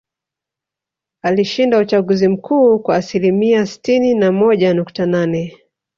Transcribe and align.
Alishinda 1.21 1.77
uchaguzi 1.79 2.27
mkuu 2.27 2.79
kwa 2.79 2.95
asilimia 2.95 3.65
sitini 3.65 4.13
na 4.15 4.31
moja 4.31 4.73
nukta 4.73 5.05
nane 5.05 5.57